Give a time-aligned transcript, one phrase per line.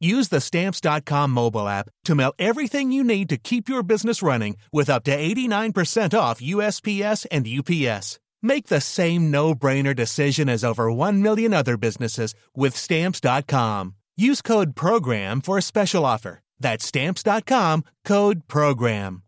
[0.00, 4.56] Use the stamps.com mobile app to mail everything you need to keep your business running
[4.72, 8.20] with up to 89% off USPS and UPS.
[8.40, 13.94] Make the same no brainer decision as over 1 million other businesses with stamps.com.
[14.16, 16.40] Use code PROGRAM for a special offer.
[16.60, 19.22] That's stamps.com code PROGRAM.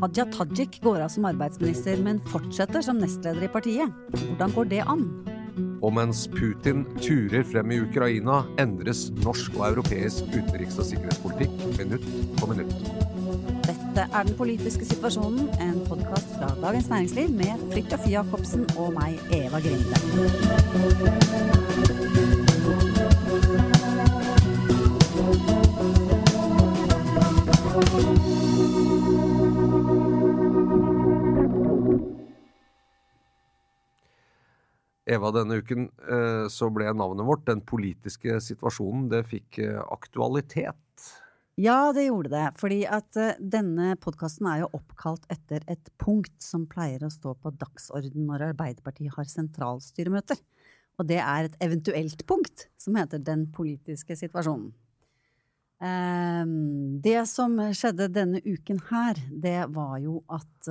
[0.00, 3.94] Hadia Tajik går av som arbeidsminister, men fortsetter som nestleder i partiet.
[4.12, 5.06] Hvordan går det an?
[5.82, 12.06] Og mens Putin turer frem i Ukraina, endres norsk og europeisk utenriks- og sikkerhetspolitikk minutt
[12.40, 12.74] for minutt.
[13.66, 19.18] Dette er Den politiske situasjonen, en podkast fra Dagens Næringsliv med Fridtjof Jacobsen og meg,
[19.32, 19.96] Eva Grinde.
[35.06, 41.04] Eva, denne uken eh, så ble navnet vårt, Den politiske situasjonen, det fikk eh, aktualitet.
[41.56, 42.46] Ja, det gjorde det.
[42.58, 47.36] Fordi at eh, denne podkasten er jo oppkalt etter et punkt som pleier å stå
[47.38, 50.42] på dagsorden når Arbeiderpartiet har sentralstyremøter.
[50.98, 54.72] Og det er et eventuelt punkt som heter Den politiske situasjonen.
[55.84, 60.70] Ehm, det som skjedde denne uken her, det var jo at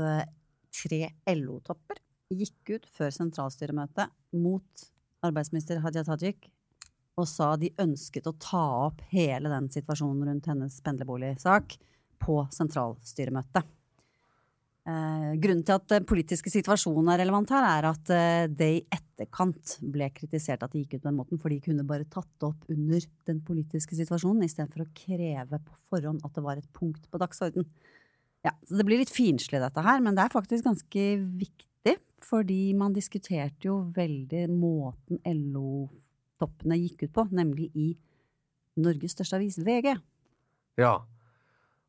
[0.75, 2.01] tre LO-topper
[2.33, 4.85] gikk ut før sentralstyremøtet mot
[5.25, 6.49] arbeidsminister Hadia Tajik
[7.15, 11.77] og sa de ønsket å ta opp hele den situasjonen rundt hennes pendlerboligsak
[12.25, 13.63] på sentralstyremøtet.
[14.85, 18.83] Eh, grunnen til at den politiske situasjonen er relevant her, er at eh, det i
[18.93, 22.45] etterkant ble kritisert at de gikk ut på den måten, for de kunne bare tatt
[22.45, 27.07] opp under den politiske situasjonen, istedenfor å kreve på forhånd at det var et punkt
[27.09, 27.65] på dagsorden.
[28.45, 31.71] Ja, så det blir litt finslig dette her, men det er faktisk ganske viktig,
[32.25, 37.91] fordi man diskuterte jo veldig måten LO-toppene gikk ut på, nemlig i
[38.81, 39.93] Norges største avis, VG.
[40.81, 40.97] Ja,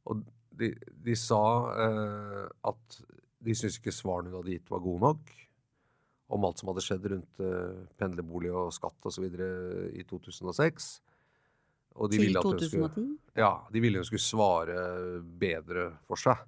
[0.07, 0.23] og
[0.57, 0.71] de,
[1.07, 1.41] de sa
[1.83, 3.01] eh, at
[3.47, 5.35] de syntes ikke svarene hun hadde gitt var gode nok
[6.35, 9.27] om alt som hadde skjedd rundt eh, pendlerbolig og skatt osv.
[9.27, 10.89] i 2006.
[11.97, 12.91] Og de Til ville at hun 2010?
[12.93, 14.79] Skulle, ja, de ville hun skulle svare
[15.41, 16.43] bedre for seg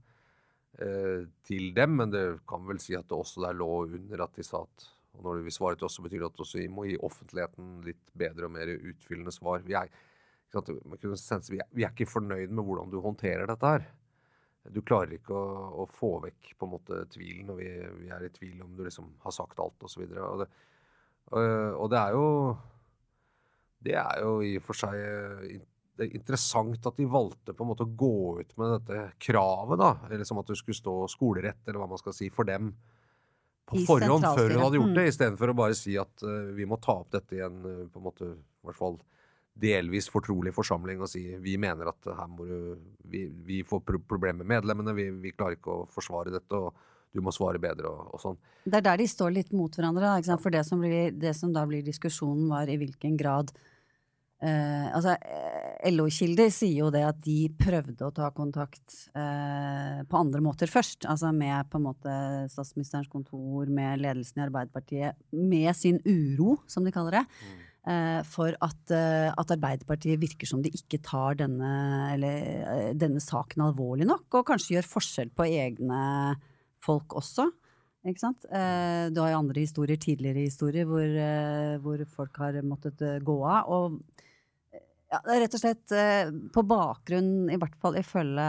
[0.79, 4.45] til dem, men det kan vel si at det også der lå under at de
[4.47, 4.87] sa at
[5.19, 7.81] og når vi svarer til oss, så betyr det at også vi må gi offentligheten
[7.83, 9.65] litt bedre og mer utfyllende svar.
[9.67, 9.89] Vi er,
[10.53, 10.69] sant,
[11.19, 13.89] sense, vi, er, vi er ikke fornøyd med hvordan du håndterer dette her.
[14.71, 15.49] Du klarer ikke å,
[15.83, 17.69] å få vekk på en måte tvilen når vi,
[18.05, 20.05] vi er i tvil om du liksom har sagt alt osv.
[20.07, 20.51] Og, og, det-
[21.33, 21.49] og,
[21.83, 22.27] og det er jo
[23.89, 25.59] Det er jo i og for seg eh,
[25.99, 29.81] det er interessant at de valgte på en måte å gå ut med dette kravet,
[29.81, 29.91] da.
[30.07, 32.71] Eller som at du skulle stå skolerett, eller hva man skal si, for dem
[33.69, 36.65] på I forhånd før hun hadde gjort det, istedenfor å bare si at uh, vi
[36.71, 39.01] må ta opp dette i en uh, på en måte, i hvert fall
[39.59, 42.59] delvis fortrolig forsamling og si vi mener at her må du
[43.11, 46.77] Vi, vi får pro problemer med medlemmene, vi, vi klarer ikke å forsvare dette, og
[47.11, 48.39] du må svare bedre og, og sånn.
[48.69, 50.13] Det er der de står litt mot hverandre.
[50.21, 50.37] Da?
[50.37, 53.51] For det som, blir, det som da blir diskusjonen, var i hvilken grad
[54.43, 60.19] eh, Altså, eh, LO-kilder sier jo det at de prøvde å ta kontakt eh, på
[60.19, 61.07] andre måter først.
[61.11, 62.17] Altså med på en måte
[62.53, 67.25] statsministerens kontor, med ledelsen i Arbeiderpartiet, med sin uro, som de kaller det.
[67.89, 71.73] eh, For at, eh, at Arbeiderpartiet virker som de ikke tar denne,
[72.15, 76.37] eller, eh, denne saken alvorlig nok, og kanskje gjør forskjell på egne
[76.85, 77.51] folk også.
[78.07, 78.45] Ikke sant?
[78.51, 81.09] Eh, du har jo andre historier, tidligere historier, hvor,
[81.83, 83.69] hvor folk har måttet gå av.
[83.69, 84.01] Og
[85.09, 88.49] ja, det er rett og slett eh, på bakgrunn, i hvert fall ifølge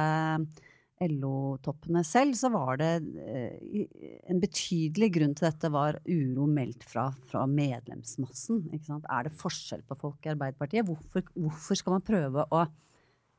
[0.99, 2.89] LO-toppene selv, så var det
[3.23, 3.85] eh,
[4.31, 8.65] en betydelig grunn til dette var uro meldt fra, fra medlemsmassen.
[8.75, 10.87] Er det forskjell på folk i Arbeiderpartiet?
[10.87, 12.65] Hvorfor, hvorfor skal man prøve å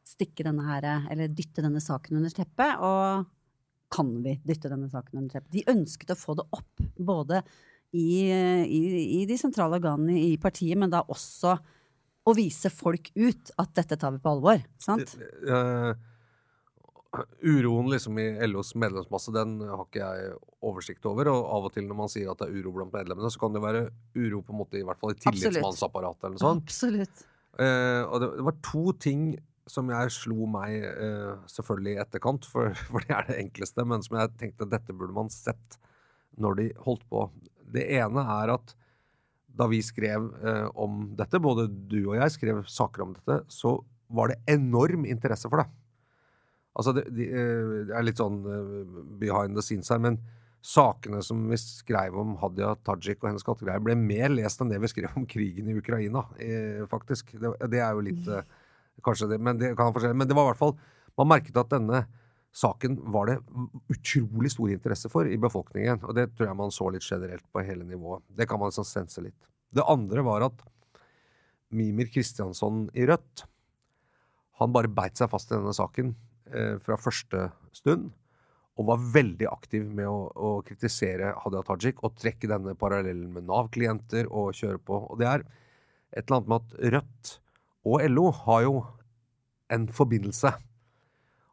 [0.09, 2.81] stikke denne her, eller dytte denne saken under teppet?
[2.81, 3.29] Og
[3.93, 5.53] kan vi dytte denne saken under teppet?
[5.59, 7.43] De ønsket å få det opp, både
[7.93, 8.81] i, i,
[9.21, 11.59] i de sentrale organene i partiet, men da også
[12.29, 14.63] å vise folk ut at dette tar vi på alvor.
[14.83, 15.17] Sant?
[15.47, 15.93] Uh,
[17.43, 20.35] uroen liksom i LOs medlemsmasse, den har ikke jeg
[20.67, 21.33] oversikt over.
[21.33, 23.57] Og av og til når man sier at det er uro blant medlemmene, så kan
[23.57, 23.85] det være
[24.19, 26.67] uro på en måte i hvert fall i tillitsmannsapparatet eller noe sånt.
[26.69, 27.25] Absolutt.
[27.59, 29.31] Uh, og det, det var to ting
[29.71, 34.05] som jeg slo meg uh, selvfølgelig i etterkant, for, for det er det enkleste, men
[34.07, 35.81] som jeg tenkte dette burde man sett
[36.41, 37.27] når de holdt på.
[37.75, 38.75] Det ene er at
[39.56, 43.79] da vi skrev eh, om dette, både du og jeg skrev saker om dette, så
[44.11, 45.69] var det enorm interesse for det.
[46.79, 50.20] Altså, det, de, eh, det er litt sånn eh, behind the scenes her, men
[50.61, 54.81] sakene som vi skrev om Hadia Tajik og hennes skattegreier, ble mer lest enn det
[54.82, 57.32] vi skrev om krigen i Ukraina, eh, faktisk.
[57.41, 58.58] Det, det er jo litt eh,
[59.00, 60.12] Kanskje det, men det kan ha forskjell.
[60.12, 60.75] Men det var i hvert fall
[61.17, 62.02] Man merket at denne
[62.52, 63.37] saken var det
[63.93, 66.02] utrolig stor interesse for i befolkningen.
[66.06, 68.25] Og det tror jeg man så litt generelt på hele nivået.
[68.26, 69.38] Det kan man liksom sense litt.
[69.70, 70.64] Det andre var at
[71.70, 73.44] Mimir Kristiansson i Rødt
[74.61, 76.11] han bare beit seg fast i denne saken
[76.52, 78.11] eh, fra første stund.
[78.81, 83.47] Og var veldig aktiv med å, å kritisere Hadia Tajik og trekke denne parallellen med
[83.49, 84.99] Nav-klienter og kjøre på.
[85.12, 85.47] Og det er
[86.11, 87.32] et eller annet med at Rødt
[87.88, 88.75] og LO har jo
[89.73, 90.52] en forbindelse.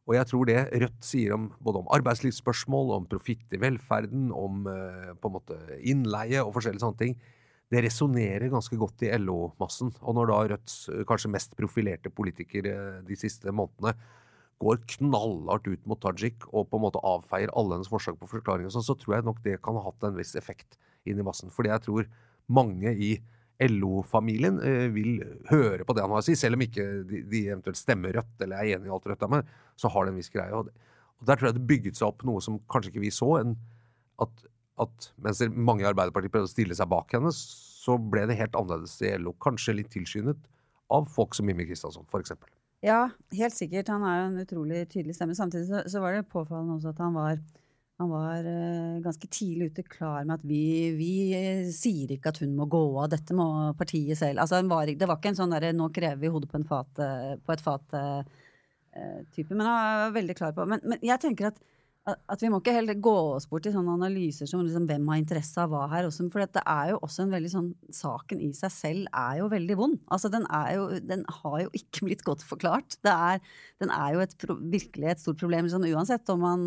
[0.08, 4.68] Og jeg tror det Rødt sier om, både om arbeidslivsspørsmål, om profitt i velferden, om
[4.72, 7.18] eh, på en måte innleie og forskjellige sånne ting,
[7.68, 9.92] det resonnerer ganske godt i LO-massen.
[10.00, 13.98] Og når da Rødts eh, kanskje mest profilerte politiker eh, de siste månedene
[14.64, 18.66] går knallhardt ut mot Tajik og på en måte avfeier alle hennes forsøk på forklaring,
[18.70, 21.26] og sånn, så tror jeg nok det kan ha hatt en viss effekt inn i
[21.26, 21.52] massen.
[21.54, 22.08] Fordi jeg tror
[22.48, 23.18] mange i
[23.64, 27.42] LO-familien eh, vil høre på det han har å si, selv om ikke de, de
[27.48, 30.20] eventuelt stemmer Rødt eller er enig i alt Rødt er med, så har det en
[30.20, 30.54] viss greie.
[30.54, 30.70] Og,
[31.26, 33.32] Der tror jeg det bygget seg opp noe som kanskje ikke vi så,
[34.22, 34.44] at,
[34.84, 38.58] at mens mange i Arbeiderpartiet prøvde å stille seg bak henne, så ble det helt
[38.60, 39.34] annerledes i LO.
[39.42, 40.46] Kanskje litt tilskyndet
[40.94, 42.52] av folk som Mimmi Kristiansson, eksempel.
[42.86, 43.90] Ja, helt sikkert.
[43.90, 45.36] Han er jo en utrolig tydelig stemme.
[45.36, 47.40] Samtidig så, så var det påfallende også at han var,
[47.98, 52.42] han var eh, ganske tidlig ute klar med at vi, vi eh, sier ikke at
[52.44, 53.48] hun må gå av, dette må
[53.80, 54.44] partiet selv.
[54.44, 57.34] Altså, var, det var ikke en sånn derre 'nå krever vi hodet på, fat, eh,
[57.42, 59.50] på et fat'-type.
[59.50, 59.74] men han
[60.04, 61.66] var veldig klar på Men, men jeg tenker at
[62.08, 65.18] at vi må ikke heller gå oss bort i sånne analyser som liksom, hvem har
[65.20, 66.06] interesse av hva her.
[66.08, 69.50] Også, for det er jo også en veldig sånn Saken i seg selv er jo
[69.52, 69.98] veldig vond.
[70.08, 72.96] Altså, den, jo, den har jo ikke blitt godt forklart.
[73.04, 73.44] Er,
[73.84, 74.38] den er jo et,
[74.72, 76.64] virkelig et stort problem sånn, uansett om man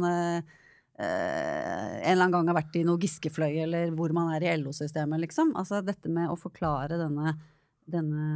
[1.01, 5.23] en eller annen gang har vært i noe Giskefløy, eller hvor man er i LO-systemet,
[5.23, 5.55] liksom.
[5.59, 7.35] Altså dette med å forklare denne,
[7.89, 8.27] denne,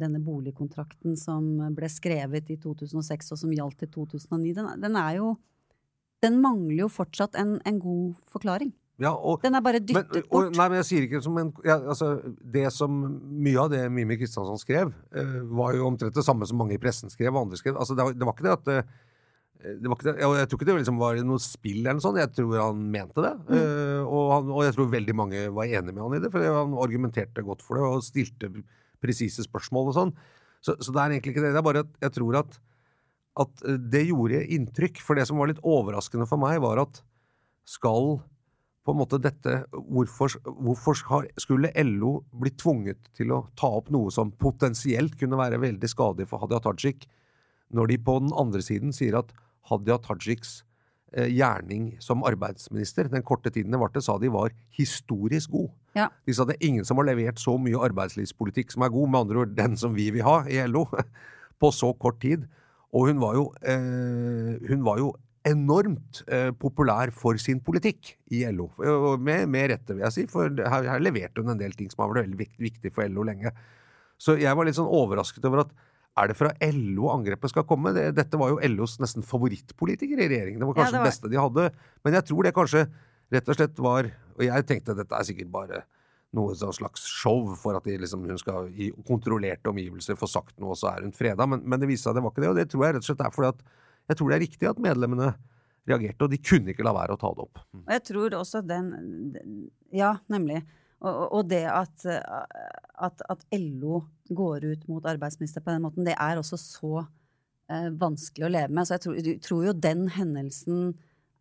[0.00, 5.20] denne boligkontrakten som ble skrevet i 2006 og som gjaldt til 2009, den, den er
[5.22, 5.34] jo
[6.24, 8.70] Den mangler jo fortsatt en, en god forklaring.
[9.02, 10.54] Ja, og, Den er bare men, dyttet og, bort.
[10.54, 13.00] nei, men jeg sier ikke som en ja, altså, Det som
[13.42, 16.80] Mye av det Mimi Kristiansson skrev, uh, var jo omtrent det samme som mange i
[16.80, 17.74] pressen skrev, og andre skrev.
[17.74, 18.94] Altså, det, var, det var ikke det at eh,
[19.64, 22.04] det var ikke det, og jeg tror ikke det liksom var noe spill eller noe
[22.04, 22.20] sånt.
[22.20, 23.32] Jeg tror han mente det.
[23.48, 23.54] Mm.
[23.54, 26.44] Uh, og, han, og jeg tror veldig mange var enig med han i det, for
[26.44, 28.50] han argumenterte godt for det og stilte
[29.04, 30.14] presise spørsmål og sånn.
[30.64, 31.54] Så, så det er egentlig ikke det.
[31.56, 32.60] Det er bare at jeg tror at,
[33.44, 35.02] at eh, det gjorde inntrykk.
[35.04, 37.02] For det som var litt overraskende for meg, var at
[37.68, 38.18] skal
[38.84, 40.98] på en måte dette Hvorfor, hvorfor
[41.40, 46.28] skulle LO bli tvunget til å ta opp noe som potensielt kunne være veldig skadelig
[46.28, 47.06] for Hadia Tajik,
[47.74, 49.32] når de på den andre siden sier at
[49.70, 50.58] Hadia Tajiks
[51.14, 55.70] eh, gjerning som arbeidsminister, den korte tiden det varte, sa de var historisk god.
[55.98, 56.08] Ja.
[56.26, 59.24] De sa det er ingen som har levert så mye arbeidslivspolitikk som er god, med
[59.24, 60.86] andre ord den som vi vil ha i LO,
[61.60, 62.48] på så kort tid.
[62.94, 65.12] Og hun var jo, eh, hun var jo
[65.44, 68.70] enormt eh, populær for sin politikk i LO.
[69.20, 72.04] Med, med rette, vil jeg si, for her, her leverte hun en del ting som
[72.04, 73.52] har vært veldig viktig for LO lenge.
[74.20, 75.74] Så jeg var litt sånn overrasket over at
[76.16, 77.92] er det fra LO angrepet skal komme?
[77.96, 80.60] Det, dette var jo LOs nesten favorittpolitiker i regjeringen.
[80.62, 81.64] Det var kanskje det det var- beste de hadde.
[82.04, 82.84] Men jeg tror det kanskje
[83.32, 85.84] rett og slett var Og jeg tenkte dette er sikkert bare
[86.34, 90.58] noe sånn slags show for at de liksom, hun skal i kontrollerte omgivelser få sagt
[90.58, 91.46] noe, og så er hun freda.
[91.46, 93.04] Men, men det viste seg at det var ikke det, og det tror jeg rett
[93.04, 93.62] og slett er fordi at
[94.10, 95.28] jeg tror det er riktig at medlemmene
[95.86, 97.58] reagerte, og de kunne ikke la være å ta det opp.
[97.78, 100.64] Og jeg tror også den- Ja, nemlig.
[101.04, 106.40] Og, det at, at, at LO går ut mot arbeidsminister på den måten, det er
[106.40, 106.92] også så
[107.68, 108.88] eh, vanskelig å leve med.
[108.88, 110.94] Så jeg tror, jeg tror jo den hendelsen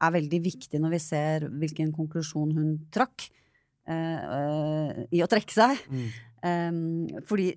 [0.04, 3.30] er veldig viktig når vi ser hvilken konklusjon hun trakk
[3.88, 5.80] eh, eh, i å trekke seg.
[6.44, 7.54] Um, fordi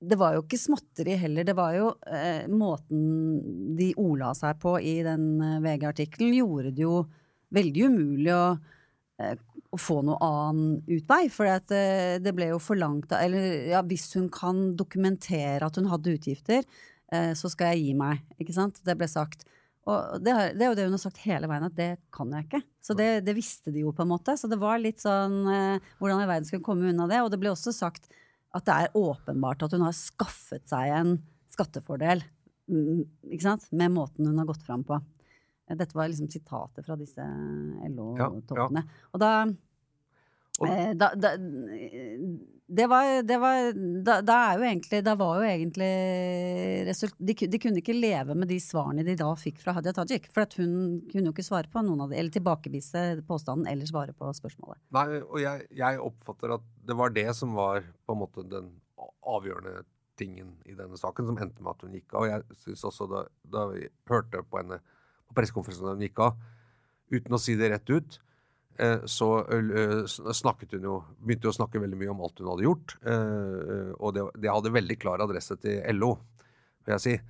[0.00, 1.44] det var jo ikke småtteri heller.
[1.44, 6.86] Det var jo eh, måten de ordla seg på i den eh, VG-artikkelen, gjorde det
[6.86, 7.02] jo
[7.52, 8.78] veldig umulig å, eh,
[9.70, 11.24] å få noe annen utvei.
[11.32, 16.16] For eh, det ble jo forlangt Eller ja, hvis hun kan dokumentere at hun hadde
[16.16, 16.66] utgifter,
[17.12, 18.24] eh, så skal jeg gi meg.
[18.42, 18.82] Ikke sant?
[18.86, 19.46] Det ble sagt.
[19.88, 22.48] Og det, det er jo det hun har sagt hele veien, at det kan jeg
[22.48, 22.62] ikke.
[22.84, 24.36] Så det, det visste de jo på en måte.
[24.38, 27.22] Så det var litt sånn eh, hvordan i verden skulle komme unna det.
[27.24, 28.10] Og det ble også sagt
[28.56, 31.14] at det er åpenbart at hun har skaffet seg en
[31.54, 32.22] skattefordel
[32.70, 33.66] mm, ikke sant?
[33.70, 34.98] med måten hun har gått fram på.
[35.78, 37.22] Dette var liksom sitater fra disse
[37.90, 38.84] LO-toppene.
[39.14, 39.32] Og da
[40.60, 41.30] Og- eh, da, da,
[42.70, 43.70] det var, det var
[44.04, 48.34] da, da er jo egentlig Da var jo egentlig result, de, de kunne ikke leve
[48.36, 50.28] med de svarene de da fikk fra Hadia Tajik.
[50.30, 53.88] For at hun kunne jo ikke svare på noen av de, eller tilbakevise påstanden eller
[53.88, 54.82] svare på spørsmålet.
[54.92, 58.70] Nei, og jeg, jeg oppfatter at det var det som var på en måte den
[59.26, 59.84] avgjørende
[60.20, 62.26] tingen i denne saken, som endte med at hun gikk av.
[62.26, 64.82] Og jeg synes også da, da vi hørte på henne
[65.30, 66.36] på pressekonferansen hun gikk av,
[67.14, 68.20] uten å si det rett ut,
[68.82, 70.06] eh, så eh,
[70.36, 72.96] snakket hun jo Begynte jo å snakke veldig mye om alt hun hadde gjort.
[73.06, 76.16] eh, Og det, det hadde veldig klar adresse til LO,
[76.86, 77.20] vil jeg si.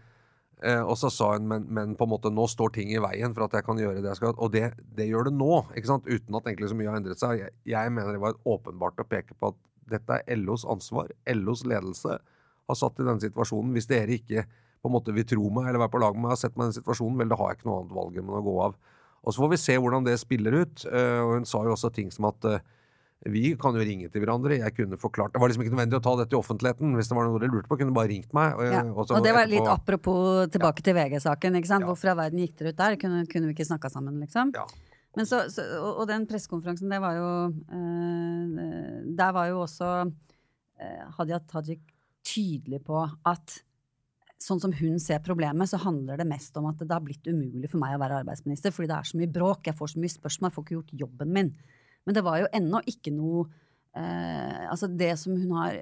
[0.60, 3.46] Og så sa hun men, men på en måte nå står ting i veien for
[3.46, 4.34] at jeg kan gjøre det jeg skal.
[4.36, 6.04] Og det, det gjør det nå, ikke sant?
[6.04, 7.40] uten at egentlig så mye har endret seg.
[7.40, 9.56] Jeg, jeg mener det var åpenbart å peke på at
[9.94, 11.08] dette er LOs ansvar.
[11.32, 13.72] LOs ledelse har satt i denne situasjonen.
[13.72, 14.44] Hvis dere ikke
[14.80, 16.68] på en måte vil tro meg eller være på lag med meg og sette meg
[16.68, 18.76] i den situasjonen, vel, da har jeg ikke noe annet valg enn å gå av.
[19.20, 20.84] Og så får vi se hvordan det spiller ut.
[20.88, 22.62] Eh, og hun sa jo også ting som at eh,
[23.28, 24.56] vi kan jo ringe til hverandre.
[24.62, 26.94] Jeg kunne forklart Det var liksom ikke nødvendig å ta dette i offentligheten.
[26.96, 28.54] Hvis det var noe dere lurte på, kunne bare ringt meg.
[28.56, 28.80] Og, Ja.
[28.88, 31.60] og Og det var litt apropos tilbake til VG-saken.
[31.60, 31.84] ikke sant?
[31.84, 31.90] Ja.
[31.92, 32.96] Hvorfor i verden gikk dere ut der?
[32.96, 34.54] Kunne, kunne vi ikke snakka sammen, liksom?
[34.56, 34.64] Ja.
[35.16, 39.88] Men så, så, og, og den pressekonferansen, det var jo øh, Der var jo også
[40.80, 41.80] øh, Hadia Tajik
[42.24, 43.62] tydelig på at
[44.40, 47.68] sånn som hun ser problemet, så handler det mest om at det har blitt umulig
[47.70, 50.14] for meg å være arbeidsminister, fordi det er så mye bråk, jeg får så mye
[50.14, 51.50] spørsmål, jeg får ikke gjort jobben min.
[52.08, 53.44] Men det var jo ennå ikke noe
[53.92, 55.76] eh, Altså, det som hun har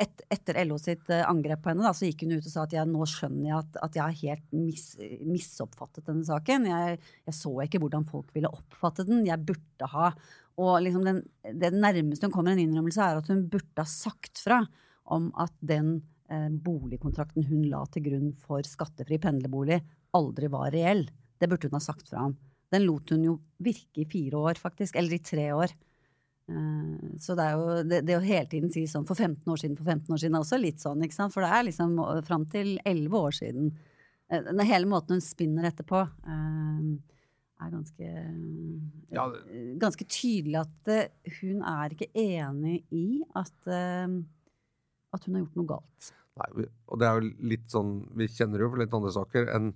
[0.00, 2.64] et, etter LO sitt eh, angrep på henne, da, så gikk hun ut og sa
[2.64, 4.84] at jeg, nå skjønner jeg at, at jeg har helt mis,
[5.28, 6.68] misoppfattet denne saken.
[6.70, 9.26] Jeg, jeg så ikke hvordan folk ville oppfatte den.
[9.28, 10.12] Jeg burde ha
[10.60, 11.20] Og liksom den,
[11.62, 14.64] det nærmeste hun kommer en innrømmelse, er at hun burde ha sagt fra
[15.10, 16.00] om at den
[16.62, 19.80] boligkontrakten hun la til grunn for skattefri pendlerbolig,
[20.14, 21.04] aldri var reell.
[21.40, 22.36] Det burde hun ha sagt fra om.
[22.70, 24.94] Den lot hun jo virke i fire år, faktisk.
[25.00, 25.72] Eller i tre år.
[26.50, 29.58] Eh, Så det er jo det, det å hele tiden si sånn for 15 år
[29.58, 31.34] siden, for 15 år siden er også litt sånn, ikke sant?
[31.34, 33.72] For det er liksom eh, fram til 11 år siden.
[34.30, 36.90] Eh, Den hele måten hun spinner dette på, eh,
[37.60, 38.10] er ganske
[39.12, 41.08] Ja, eh, Ganske tydelig at eh,
[41.40, 44.06] hun er ikke enig i at, eh,
[45.12, 46.12] at hun har gjort noe galt.
[46.38, 49.48] Nei, og det er jo litt sånn Vi kjenner jo for litt andre saker.
[49.56, 49.72] En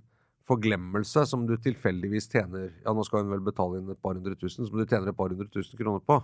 [0.48, 4.36] forglemmelse som du tilfeldigvis tjener Ja, nå skal hun vel betale inn et par hundre
[4.38, 6.20] tusen, som du tjener et par hundre tusen kroner på.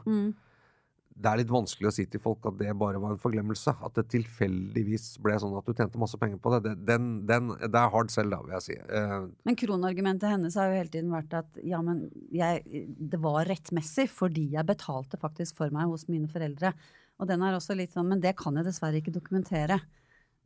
[1.21, 3.75] Det er litt vanskelig å si til folk at det bare var en forglemmelse.
[3.85, 6.61] At det tilfeldigvis ble sånn at du tjente masse penger på det.
[6.65, 8.77] det den, den, det er hard selv, da, vil jeg si.
[8.79, 12.63] Eh, Men kronargumentet hennes har jo hele tiden vært at ja, men jeg,
[12.97, 16.73] det var rettmessig fordi jeg betalte faktisk for meg hos mine foreldre.
[17.21, 19.81] Og den er også litt sånn, men det kan jeg dessverre ikke dokumentere.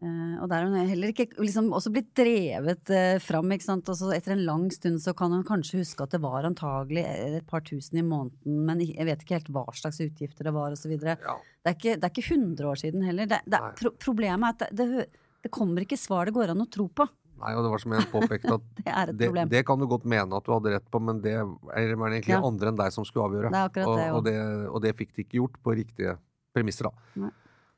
[0.04, 3.52] Eh, og der er hun heller ikke liksom også blitt drevet eh, fram.
[3.54, 3.88] ikke sant?
[3.88, 7.04] Og så etter en lang stund så kan hun kanskje huske at det var antagelig
[7.06, 10.76] et par tusen i måneden, men jeg vet ikke helt hva slags utgifter det var
[10.76, 10.92] osv.
[11.00, 11.36] Det, ja.
[11.64, 13.26] er ikke- det er ikke 100 år siden heller.
[13.30, 15.06] Det, det, pro problemet er at det, det,
[15.46, 17.08] det kommer ikke svar det går an å tro på.
[17.44, 20.04] Nei, og det var som jeg påpekte, at Det et det, det kan du godt
[20.08, 22.42] mene at du hadde rett på, men det er det egentlig Ja.
[22.44, 23.50] andre enn deg som skulle avgjøre.
[23.50, 24.36] Det og, det, og, det,
[24.70, 26.14] og det fikk de ikke gjort på riktige
[26.54, 27.10] premisser, da.
[27.24, 27.32] Nei.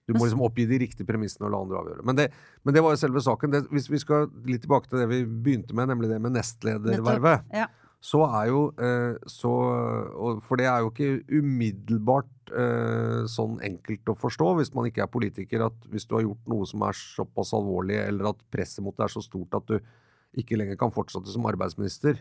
[0.06, 2.04] Du må liksom oppgi de riktige premissene og la andre avgjøre.
[2.06, 2.28] Men det,
[2.62, 3.50] men det var jo selve saken.
[3.50, 7.42] Det, hvis vi skal litt tilbake til det vi begynte med, nemlig det med nestledervervet,
[7.56, 7.66] Ja.
[8.06, 9.50] så er jo eh, så
[10.46, 15.10] For det er jo ikke umiddelbart eh, sånn enkelt å forstå hvis man ikke er
[15.10, 18.94] politiker, at hvis du har gjort noe som er såpass alvorlig, eller at presset mot
[18.96, 19.80] deg er så stort at du
[20.38, 22.20] ikke lenger kan fortsette som arbeidsminister,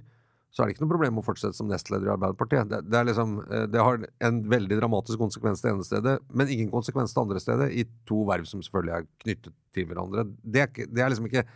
[0.56, 2.70] så er det ikke noe problem å fortsette som nestleder i Arbeiderpartiet.
[2.72, 6.72] Det, det, liksom, eh, det har en veldig dramatisk konsekvens det ene stedet, men ingen
[6.72, 10.24] konsekvens det andre stedet, i to verv som selvfølgelig er knyttet til hverandre.
[10.40, 11.48] Det er, ikke, det er liksom ikke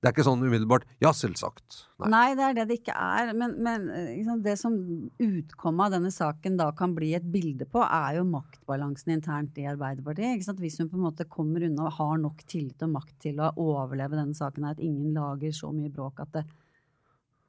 [0.00, 1.82] Det er ikke sånn umiddelbart 'ja, selvsagt'.
[2.00, 2.08] Nei.
[2.08, 3.34] Nei, det er det det ikke er.
[3.36, 3.82] Men, men
[4.16, 4.78] liksom, det som
[5.20, 9.68] utkommet av denne saken da kan bli et bilde på, er jo maktbalansen internt i
[9.68, 10.40] Arbeiderpartiet.
[10.56, 13.52] Hvis hun på en måte kommer unna og har nok tillit og makt til å
[13.60, 16.46] overleve denne saken, er at ingen lager så mye bråk at det,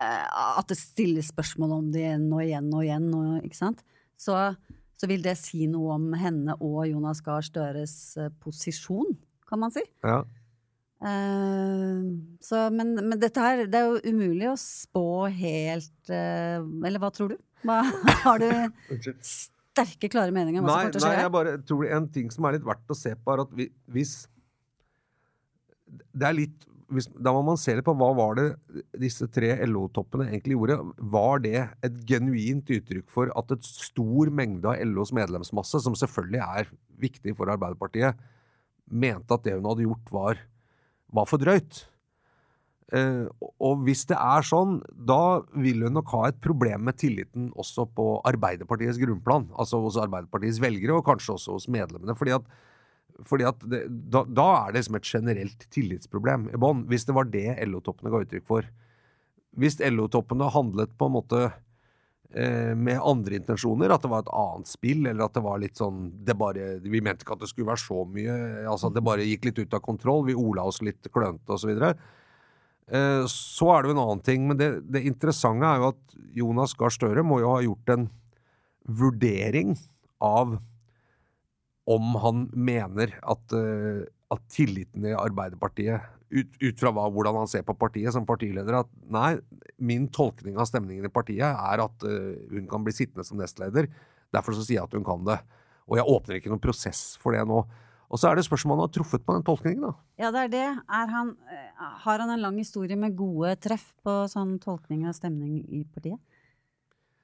[0.01, 3.83] at det stilles spørsmål om det igjen og igjen og igjen, og, ikke sant?
[4.21, 4.35] Så,
[4.97, 9.15] så vil det si noe om henne og Jonas Gahr Støres eh, posisjon,
[9.49, 9.83] kan man si.
[10.05, 10.21] Ja.
[11.01, 12.13] Uh,
[12.45, 17.09] så, men, men dette her, det er jo umulig å spå helt uh, Eller hva
[17.09, 17.39] tror du?
[17.65, 17.79] Hva,
[18.27, 18.51] har du
[19.25, 22.05] sterke, klare meninger om hva Nei, som kommer til å nei, jeg bare tror en
[22.13, 23.67] ting som er litt verdt å se på, er at vi,
[23.97, 24.13] hvis
[25.89, 28.47] Det er litt hvis, Da må man se litt på hva var det
[28.99, 30.79] disse tre LO-toppene egentlig gjorde.
[31.15, 31.57] Var det
[31.87, 37.35] et genuint uttrykk for at et stor mengde av LOs medlemsmasse, som selvfølgelig er viktig
[37.37, 38.19] for Arbeiderpartiet,
[38.91, 40.43] mente at det hun hadde gjort, var,
[41.15, 41.85] var for drøyt?
[42.91, 43.27] Eh,
[43.63, 47.87] og hvis det er sånn, da vil hun nok ha et problem med tilliten også
[47.95, 49.47] på Arbeiderpartiets grunnplan.
[49.55, 52.17] Altså hos Arbeiderpartiets velgere, og kanskje også hos medlemmene.
[52.19, 52.51] fordi at,
[53.27, 56.85] fordi at det, da, da er det liksom et generelt tillitsproblem i bånn.
[56.91, 58.69] Hvis det var det LO-toppene ga uttrykk for.
[59.59, 64.71] Hvis LO-toppene handlet på en måte eh, med andre intensjoner, at det var et annet
[64.71, 67.71] spill, eller at det var litt sånn det bare, Vi mente ikke at det skulle
[67.71, 68.39] være så mye.
[68.71, 70.25] altså at Det bare gikk litt ut av kontroll.
[70.29, 71.75] Vi ola oss litt klønete osv.
[72.91, 74.47] Eh, så er det jo en annen ting.
[74.49, 78.09] Men det, det interessante er jo at Jonas Gahr Støre må jo ha gjort en
[78.87, 79.75] vurdering
[80.21, 80.57] av
[81.89, 87.49] om han mener at, eh, at tilliten i Arbeiderpartiet ut, ut fra hva, hvordan han
[87.49, 89.35] ser på partiet som partileder, at nei,
[89.83, 93.89] min tolkning av stemningen i partiet er at uh, hun kan bli sittende som nestleder.
[94.31, 95.41] Derfor så sier jeg at hun kan det.
[95.91, 97.65] Og jeg åpner ikke noen prosess for det nå.
[98.11, 99.91] Og så er det spørsmålet om han har truffet på den tolkningen, da.
[100.19, 100.65] Ja, det er det.
[100.99, 105.15] Er han, eh, har han en lang historie med gode treff på sånn tolkning av
[105.15, 106.19] stemning i partiet?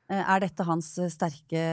[0.07, 1.63] Eh, Er dette hans eh, sterke,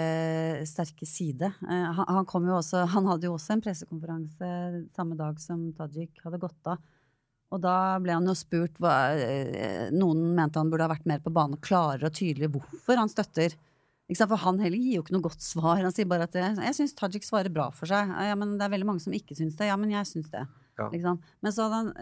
[0.66, 1.52] sterke side?
[1.62, 4.48] Eh, Han, han, kom jo også, han hadde jo også en pressekonferanse
[4.96, 6.82] samme dag som Tajik hadde gått av.
[7.54, 9.14] Og da ble han jo spurt hva,
[9.94, 13.54] Noen mente han burde ha vært mer på banen klarere og tydeligere hvorfor han støtter.
[14.10, 15.84] For han heller gir jo ikke noe godt svar.
[15.84, 18.10] Han sier bare at jeg, syns Tajik svarer bra for seg.
[18.10, 19.68] Ja, men det er veldig mange som ikke syns det.
[19.70, 20.42] Ja, men jeg syns det.
[20.80, 20.88] Ja.
[20.90, 21.20] Liksom.
[21.46, 21.92] Men så, han,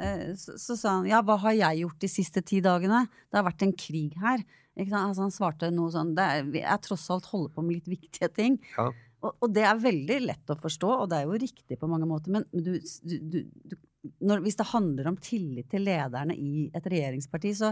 [0.40, 3.04] så, så sa han ja, hva har jeg gjort de siste ti dagene?
[3.28, 4.46] Det har vært en krig her.
[4.80, 8.28] Altså, han svarte noe sånn det er, Jeg tross alt holder på med litt viktige
[8.32, 8.58] ting.
[8.78, 8.86] Ja.
[9.22, 12.08] Og, og det er veldig lett å forstå, og det er jo riktig på mange
[12.10, 12.72] måter, men du,
[13.06, 13.76] du, du,
[14.24, 17.70] når, hvis det handler om tillit til lederne i et regjeringsparti, så,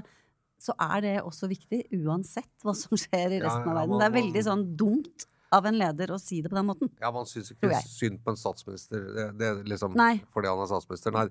[0.60, 3.96] så er det også viktig, uansett hva som skjer i resten ja, av verden.
[3.96, 6.92] man- Det er veldig sånn dumt av en leder å si det på den måten.
[7.02, 9.96] Ja, man syns ikke synd på en statsminister det, det liksom,
[10.30, 11.16] fordi han er statsminister.
[11.16, 11.26] Nei,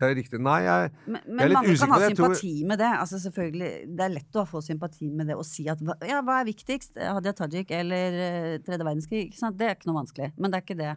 [0.00, 0.40] det er riktig.
[0.42, 2.90] Nei, jeg, Men, Jeg er men mange kan ha sympati tror- med det.
[3.04, 6.40] Altså selvfølgelig, Det er lett å få sympati med det og si at ja, hva
[6.40, 6.98] er viktigst?
[6.98, 9.28] Hadia Tajik eller eh, tredje verdenskrig?
[9.28, 9.56] Ikke sant?
[9.56, 10.32] Det er ikke noe vanskelig.
[10.36, 10.94] Men det er ikke det.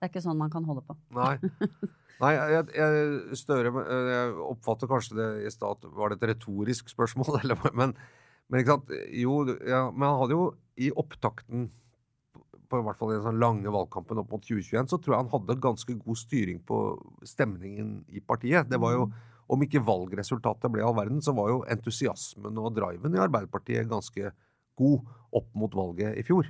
[0.00, 0.96] Det er ikke sånn man kan holde på.
[1.14, 1.36] Nei.
[2.20, 7.38] Nei, jeg, jeg, Støre Jeg oppfatter kanskje det i stad Var det et retorisk spørsmål,
[7.42, 7.56] eller?
[7.72, 7.94] Men,
[8.50, 8.90] men ikke sant?
[9.16, 11.70] Jo, ja, men han hadde jo i opptakten
[12.70, 15.24] på i hvert fall i den sånn lange valgkampen opp mot 2021, så tror jeg
[15.24, 16.78] han hadde ganske god styring på
[17.26, 18.70] stemningen i partiet.
[18.70, 19.10] Det var jo,
[19.50, 24.28] Om ikke valgresultatet ble all verden, så var jo entusiasmen og driven i Arbeiderpartiet ganske
[24.78, 25.00] god
[25.34, 26.46] opp mot valget i fjor.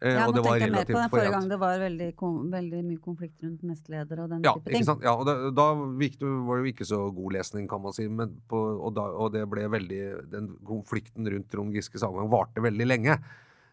[0.00, 2.06] Eh, Ja, nå det var tenkte jeg mer på den forrige gang det var veldig,
[2.54, 4.86] veldig mye konflikt rundt nestleder og den Ja, type ikke ting.
[4.86, 5.02] sant?
[5.04, 8.06] ja og det, da det, var det jo ikke så god lesning, kan man si.
[8.08, 12.62] Men på, og, da, og det ble veldig Den konflikten rundt Trond Giskes avgang varte
[12.62, 13.18] veldig lenge.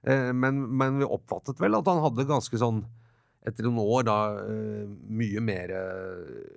[0.03, 2.86] Eh, men, men vi oppfattet vel at han hadde ganske sånn
[3.47, 6.47] Etter noen år da eh, mye mer eh,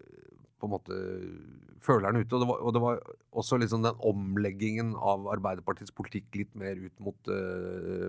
[0.58, 0.96] på en måte
[1.80, 2.34] føleren ute.
[2.34, 2.98] Og det, var, og det var
[3.40, 7.30] også liksom den omleggingen av Arbeiderpartiets politikk litt mer ut mot,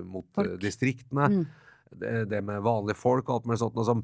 [0.03, 1.29] mot distriktene.
[1.29, 1.45] Mm.
[1.91, 3.79] Det, det med vanlige folk og alt mulig sånt.
[3.85, 4.01] som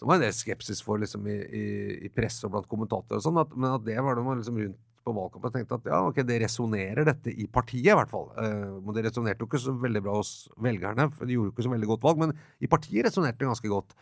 [0.00, 1.64] som var en del skepsis for liksom, i, i,
[2.06, 3.18] i presse og blant kommentatorer.
[3.18, 5.86] og sånn, Men at det var det man liksom rundt på valgkampen og tenkte at
[5.88, 8.28] ja, ok, det resonnerer dette i partiet, i hvert fall.
[8.36, 11.54] Eh, men det resonnerte jo ikke så veldig bra hos velgerne, for de gjorde jo
[11.54, 12.20] ikke så veldig godt valg.
[12.26, 13.94] Men i partiet resonnerte det ganske godt.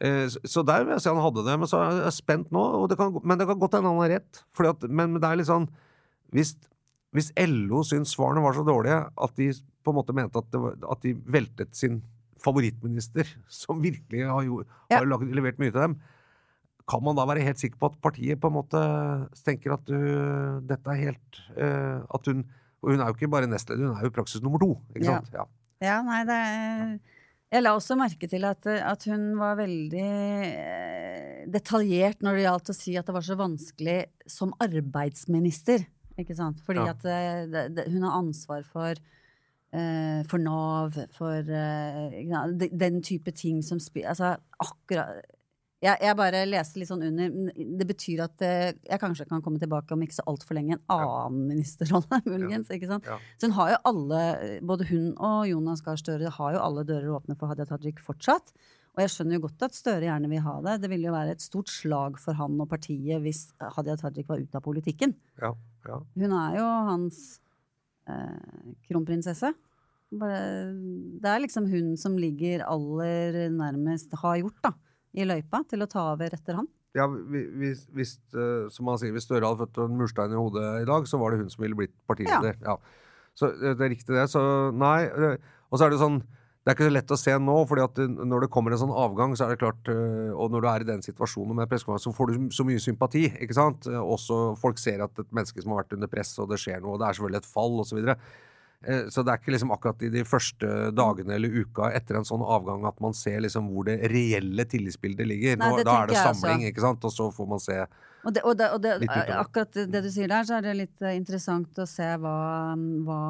[0.00, 1.56] Eh, så, der vil jeg si han hadde det.
[1.60, 4.02] Men så er jeg spent nå, og det kan, men det kan godt hende han
[4.04, 4.44] har rett.
[4.70, 5.66] At, men, men det er litt sånn
[6.30, 6.54] hvis,
[7.16, 9.50] hvis LO syntes svarene var så dårlige at de
[9.82, 11.98] på en måte mente at, var, at de veltet sin
[12.40, 13.26] favorittminister,
[13.62, 14.62] som virkelig har, jo,
[14.92, 15.18] har Ja.
[15.20, 15.98] levert mye til dem,
[16.90, 18.80] kan man da være helt sikker på at partiet på en måte
[19.46, 19.96] tenker at du,
[20.66, 22.42] dette er helt uh, At hun
[22.82, 24.70] Og hun er jo ikke bare nestleder, hun er jo praksis nummer to.
[24.96, 25.18] Ikke Ja.
[25.20, 25.34] sant?
[25.36, 25.44] Ja.
[25.84, 26.98] Ja, nei, det er,
[27.52, 30.04] Jeg la også merke til at, at hun var veldig
[30.46, 33.98] eh, detaljert når det gjaldt å si at det var så vanskelig
[34.30, 35.84] som arbeidsminister.
[36.20, 36.60] Ikke sant?
[36.66, 36.92] Fordi Ja.
[36.94, 38.94] at eh, det, det, hun har ansvar for
[39.74, 45.20] uh, for Nav, for de- den type ting som spiller Altså akkurat
[45.80, 47.30] jeg, jeg bare leste litt sånn under.
[47.56, 50.82] Det betyr at eh, jeg kanskje kan komme tilbake om ikke så altfor lenge en
[50.92, 52.68] annen ministerrolle, muligens.
[52.74, 53.08] ikke sant?
[53.08, 53.16] Ja.
[53.40, 54.20] Så hun har jo alle,
[54.68, 58.52] både hun og Jonas Gahr Støre har jo alle dører åpne for Hadia Tajik fortsatt.
[58.92, 60.76] Og jeg skjønner jo godt at Støre gjerne vil ha det.
[60.82, 63.46] Det ville jo være et stort slag for han og partiet hvis
[63.78, 65.16] Hadia Tajik var ute av politikken.
[65.40, 65.54] Ja,
[65.88, 66.02] ja.
[66.20, 67.22] Hun er jo hans
[68.10, 69.54] eh, kronprinsesse.
[70.10, 74.74] Det er liksom hun som ligger aller nærmest, har gjort, da,
[75.18, 76.68] i løypa til å ta over etter han.
[76.96, 80.66] Ja, hvis, hvis, eh, som han sier, hvis Støre hadde fått en murstein i hodet
[80.82, 82.58] i dag, så var det hun som ville blitt partileder.
[82.66, 82.74] Ja.
[83.38, 84.26] Så eh, det er riktig det.
[84.32, 84.42] Så
[84.74, 85.06] nei.
[85.06, 86.22] eh, Og så er det sånn
[86.60, 88.90] det er ikke så lett å se nå, fordi at når det kommer en sånn
[88.92, 92.12] avgang, så er det klart Og når du er i den situasjonen med pressekonferanse, så
[92.12, 93.22] får du så mye sympati.
[93.46, 93.88] ikke sant?
[93.88, 96.98] Også folk ser at et menneske som har vært under press, og det skjer noe,
[96.98, 98.02] og det er selvfølgelig et fall, osv.
[98.80, 98.90] Så.
[98.92, 102.24] Eh, så det er ikke liksom akkurat i de første dagene eller uka etter en
[102.28, 105.58] sånn avgang at man ser liksom hvor det reelle tillitsbildet ligger.
[105.60, 107.04] Nei, Nå, da er det samling, ikke sant?
[107.04, 107.76] Og så får man se
[108.24, 109.36] Og, det, og, det, og det, Litt utover.
[109.40, 112.34] akkurat det du sier der, så er det litt eh, interessant å se hva,
[113.06, 113.20] hva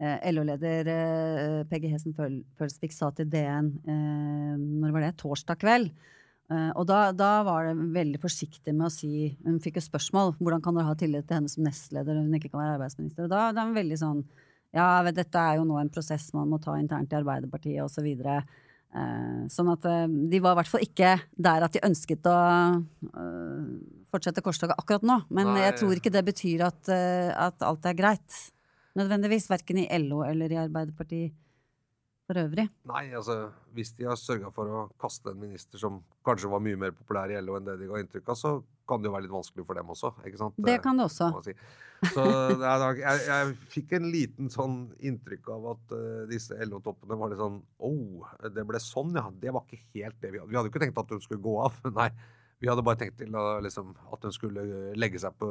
[0.00, 5.16] eh, LO-leder eh, Peggy Hessen Pølsvik sa til DN eh, når var det?
[5.22, 5.92] torsdag kveld.
[6.46, 10.36] Eh, og da, da var det veldig forsiktig med å si Hun fikk jo spørsmål
[10.38, 13.26] hvordan kan dere ha tillit til henne som nestleder og hun ikke kan være arbeidsminister.
[13.26, 14.22] Og da, da er hun veldig sånn
[14.76, 18.04] Ja, dette er jo nå en prosess man må ta internt i Arbeiderpartiet osv.
[18.06, 18.42] videre.
[19.50, 21.14] sånn at eh, de var i hvert fall ikke
[21.48, 22.36] der at de ønsket å
[22.78, 23.72] eh,
[24.14, 25.18] fortsette korstoget akkurat nå.
[25.28, 25.64] Men Nei.
[25.64, 28.38] jeg tror ikke det betyr at, eh, at alt er greit.
[28.96, 29.50] Nødvendigvis.
[29.50, 31.34] Verken i LO eller i Arbeiderpartiet
[32.26, 32.66] for øvrig.
[32.90, 33.36] Nei, altså
[33.76, 37.30] hvis de har sørga for å kaste en minister som kanskje var mye mer populær
[37.30, 38.52] i LO enn det de ga inntrykk av, så
[38.86, 40.12] kan det jo være litt vanskelig for dem også.
[40.26, 40.58] ikke sant?
[40.68, 41.30] Det kan det også.
[41.46, 41.54] si.
[42.12, 42.24] Så
[42.60, 44.76] jeg, jeg fikk en liten sånn
[45.10, 49.26] inntrykk av at uh, disse LO-toppene var litt sånn Oh, det ble sånn, ja.
[49.30, 50.50] Det var ikke helt det vi hadde.
[50.50, 51.78] Vi hadde jo ikke tenkt at hun skulle gå av.
[52.00, 52.10] Nei.
[52.62, 54.62] Vi hadde bare tenkt til å, liksom, at hun skulle
[54.96, 55.46] legge seg på,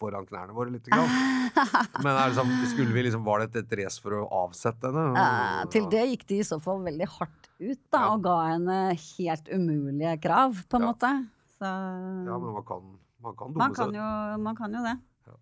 [0.00, 0.86] foran knærne våre litt.
[0.88, 1.10] Grann.
[2.04, 5.12] Men liksom, skulle vi liksom, var det et race for å avsette henne?
[5.20, 8.06] Ja, til det gikk de i så fall veldig hardt ut da, Ja.
[8.14, 10.92] og ga henne helt umulige krav, på en Ja.
[10.94, 11.10] måte.
[11.58, 12.88] Så Ja, men man kan,
[13.20, 14.00] man kan dumme man, kan seg.
[14.00, 14.96] jo, man kan jo det.
[15.28, 15.36] Ja.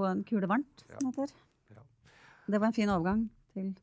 [0.00, 1.34] Gå en kule varmt, som det heter.
[2.48, 3.74] Det var en fin overgang til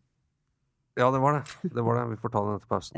[0.97, 1.45] Ja, det var det.
[1.73, 2.09] Det var det.
[2.11, 2.97] Vi får ta den etter pausen.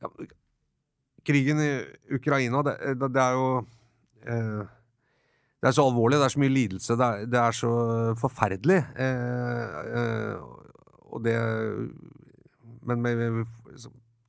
[0.00, 0.10] Ja,
[1.26, 1.70] krigen i
[2.16, 3.48] Ukraina, det, det, det er jo
[4.24, 4.62] eh,
[5.60, 7.72] Det er så alvorlig, det er så mye lidelse, det er, det er så
[8.20, 8.80] forferdelig.
[8.96, 10.40] Eh, eh,
[11.10, 11.36] og det
[12.86, 13.46] Men med, med,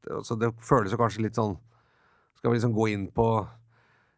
[0.10, 1.56] altså det føles jo kanskje litt sånn
[2.38, 3.28] Skal vi liksom gå inn på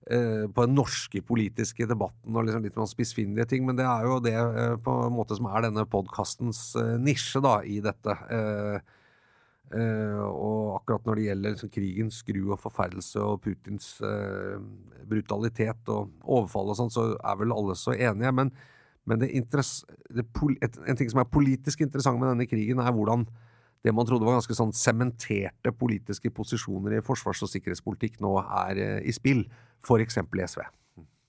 [0.10, 4.08] eh, på den norske politiske debatten og liksom litt sånn spissfindige ting, men det er
[4.08, 8.18] jo det eh, på en måte som er denne podkastens eh, nisje da, i dette.
[8.32, 8.94] Eh,
[9.73, 14.59] og akkurat når det gjelder liksom, krigens gru og forferdelse og Putins eh,
[15.09, 18.33] brutalitet og overfall og sånn, så er vel alle så enige.
[18.36, 18.53] Men,
[19.09, 20.27] men det det,
[20.62, 23.25] et, en ting som er politisk interessant med denne krigen, er hvordan
[23.83, 28.79] det man trodde var ganske sånn sementerte politiske posisjoner i forsvars- og sikkerhetspolitikk, nå er
[28.79, 29.43] eh, i spill.
[29.83, 30.21] F.eks.
[30.21, 30.63] i SV.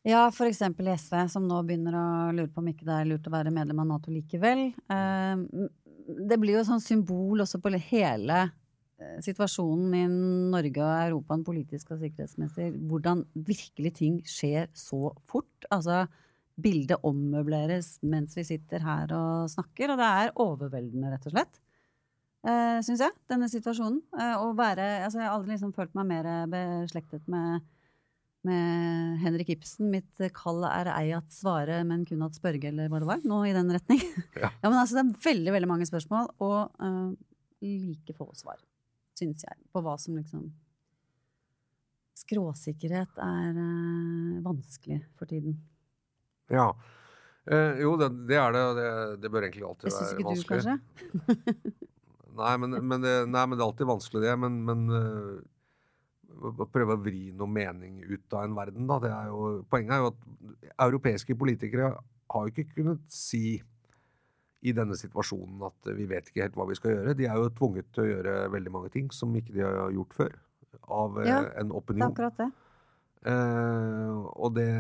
[0.04, 3.26] Ja, eksempel i SV, som nå begynner å lure på om ikke det er lurt
[3.26, 4.66] å være medlem av Nato likevel.
[6.04, 10.04] Eh, det blir jo et sånt symbol også på hele eh, situasjonen i
[10.52, 15.68] Norge og Europa, politisk og sikkerhetsmessig, hvordan virkelig ting skjer så fort.
[15.74, 16.04] Altså,
[16.54, 21.60] bildet ommøbleres mens vi sitter her og snakker, og det er overveldende, rett og slett.
[22.44, 24.02] Uh, Syns jeg, denne situasjonen.
[24.12, 27.64] Uh, være Altså, jeg har aldri liksom følt meg mer beslektet med
[28.46, 29.90] med Henrik Ibsen.
[29.92, 33.22] Mitt kall er ei at svare, men kun at spørge, eller hva det var.
[33.28, 34.02] Noe i den retning.
[34.34, 34.50] Ja.
[34.50, 37.14] ja men altså, det er veldig, veldig mange spørsmål, og uh,
[37.64, 38.58] like få svar,
[39.18, 40.50] syns jeg, på hva som liksom
[42.14, 45.56] Skråsikkerhet er uh, vanskelig for tiden.
[46.52, 46.68] Ja.
[47.50, 48.86] Uh, jo, det, det, er det, det,
[49.24, 50.22] det, bør egentlig alltid være vanskelig.
[50.22, 51.74] Det syns ikke du, kanskje?
[52.40, 54.36] nei, men, men det, nei, men, det, er alltid vanskelig, det.
[54.44, 54.86] Men, men
[56.34, 58.88] å prøve å vri noe mening ut av en verden.
[58.90, 58.98] Da.
[59.10, 61.92] Er jo, poenget er jo at europeiske politikere
[62.34, 63.60] har jo ikke kunnet si
[64.64, 67.16] i denne situasjonen at vi vet ikke helt hva vi skal gjøre.
[67.18, 70.16] De er jo tvunget til å gjøre veldig mange ting som ikke de har gjort
[70.16, 70.36] før.
[70.88, 72.00] Av eh, ja, en opinion.
[72.00, 72.50] Det er akkurat det.
[73.24, 74.70] Eh, og det.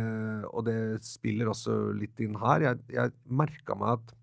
[0.50, 2.64] Og det spiller også litt inn her.
[2.70, 4.14] Jeg, jeg merka meg at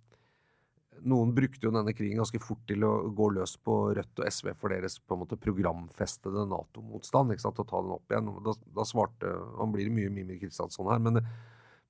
[1.08, 4.52] noen brukte jo denne krigen ganske fort til å gå løs på Rødt og SV
[4.60, 7.34] for deres på en måte programfestede Nato-motstand.
[7.34, 8.30] ikke sant, og ta den opp igjen.
[8.46, 11.22] Da, da svarte Han blir mye Mimir Kristiansson her, men,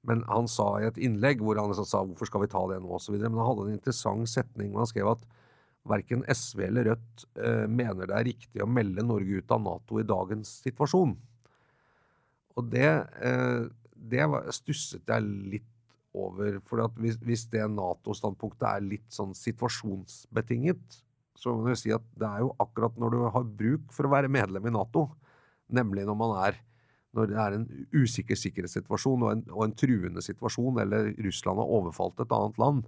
[0.08, 2.82] men, han sa i et innlegg hvor han liksom sa 'hvorfor skal vi ta det
[2.82, 3.18] nå', osv.
[3.18, 5.28] Men han hadde en interessant setning hvor han skrev at
[5.88, 10.00] verken SV eller Rødt eh, mener det er riktig å melde Norge ut av Nato
[10.00, 11.16] i dagens situasjon.
[12.60, 12.92] Og det,
[13.24, 15.22] eh, det stusset jeg
[15.56, 15.71] litt
[16.18, 16.60] over.
[16.68, 21.00] For hvis, hvis, det Nato-standpunktet er litt sånn situasjonsbetinget,
[21.38, 24.08] så må man jo si at det er jo akkurat når du har bruk for
[24.08, 25.08] å være medlem i Nato,
[25.72, 26.60] nemlig når man er
[27.12, 31.74] når det er en usikker sikkerhetssituasjon og en, og en truende situasjon, eller Russland har
[31.80, 32.86] overfalt et annet land,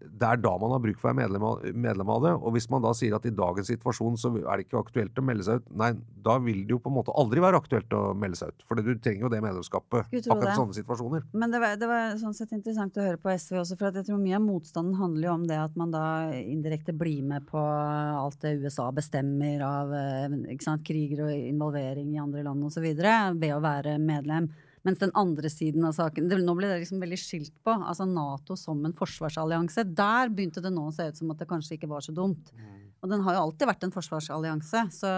[0.00, 2.32] det er da man har bruk for å være medlem av, medlem av, det.
[2.40, 5.24] Og hvis man da sier at i dagens situasjon så er det ikke aktuelt å
[5.26, 5.90] melde seg ut, nei,
[6.24, 8.66] da vil det jo på en måte aldri være aktuelt å melde seg ut.
[8.68, 11.24] For du trenger jo det medlemskapet akkurat i sånne situasjoner.
[11.32, 14.08] Men det var, det var, sånn sett interessant å høre på SV også, for jeg
[14.08, 16.04] tror mye av motstanden handler jo om det at man da
[16.40, 22.22] indirekte blir med på alt det USA bestemmer av eh, sant, kriger og involvering i
[22.22, 22.86] andre land osv.
[22.94, 24.50] ved å være medlem.
[24.84, 27.72] Mens den andre siden av saken det, Nå ble det liksom veldig skilt på.
[27.72, 29.86] Altså Nato som en forsvarsallianse.
[29.96, 32.50] Der begynte det nå å se ut som at det kanskje ikke var så dumt.
[32.52, 32.74] Mm.
[33.00, 34.82] Og den har jo alltid vært en forsvarsallianse.
[34.92, 35.12] Så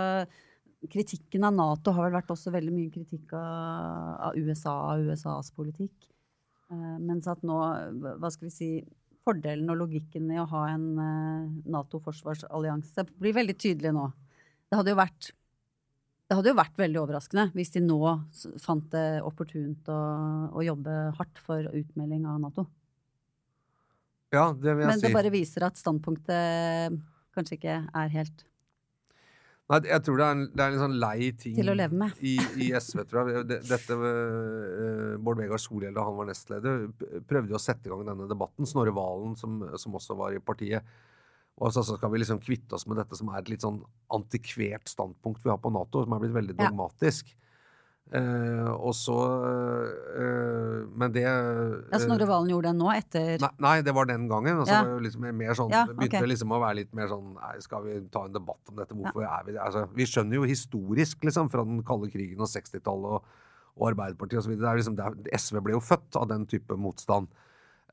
[0.93, 5.95] kritikken av Nato har vel vært også veldig mye kritikk av, USA og USAs politikk.
[6.71, 7.59] Uh, mens at nå,
[8.03, 8.71] hva skal vi si
[9.27, 14.05] Fordelen og logikken i å ha en uh, Nato-forsvarsallianse blir veldig tydelig nå.
[14.71, 15.33] Det hadde jo vært
[16.27, 18.01] det hadde jo vært veldig overraskende hvis de nå
[18.63, 20.01] fant det opportunt å,
[20.59, 22.67] å jobbe hardt for utmelding av Nato.
[24.35, 25.07] Ja, det vil jeg Men si.
[25.07, 26.99] Men det bare viser at standpunktet
[27.37, 28.47] kanskje ikke er helt
[29.67, 31.97] Nei, jeg tror det er en, det er en sånn lei ting Til å leve
[31.99, 32.19] med.
[32.23, 33.47] i, i SV, tror jeg.
[33.67, 36.85] Dette uh, Bård Vegar Solhjell, da han var nestleder,
[37.27, 38.69] prøvde å sette i gang denne debatten.
[38.71, 40.87] Snorre Valen, som, som også var i partiet,
[41.57, 43.81] og så, skal vi liksom kvitte oss med dette som er et litt sånn
[44.13, 47.31] antikvert standpunkt vi har på Nato, som er blitt veldig dogmatisk.
[47.33, 47.43] Ja.
[48.07, 53.49] Uh, og så uh, Men det uh, Ja, Snorre Valen gjorde det nå, etter nei,
[53.65, 54.61] nei, det var den gangen.
[54.61, 54.85] Altså, ja.
[54.87, 55.97] det liksom mer sånn, ja, okay.
[56.05, 58.95] begynte liksom å være litt mer sånn nei, Skal vi ta en debatt om dette?
[58.95, 59.33] Hvorfor ja.
[59.41, 59.65] er vi det?
[59.65, 63.43] Altså, vi skjønner jo historisk, liksom, fra den kalde krigen og 60-tallet og,
[63.75, 64.55] og Arbeiderpartiet osv.
[64.55, 65.03] Liksom,
[65.41, 67.33] SV ble jo født av den type motstand.